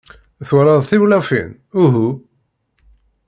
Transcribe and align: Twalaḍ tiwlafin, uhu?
Twalaḍ 0.47 0.81
tiwlafin, 0.89 1.49
uhu? 1.83 2.09